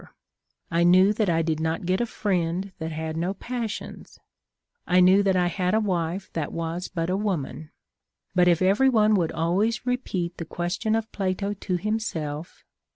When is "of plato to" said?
10.95-11.77